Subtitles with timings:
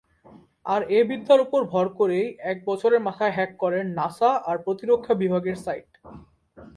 [0.65, 5.57] আর এ বিদ্যার উপর ভর করেই এক বছরের মাথায় হ্যাক করেন নাসা আর প্রতিরক্ষা বিভাগের
[5.65, 5.89] সাইট।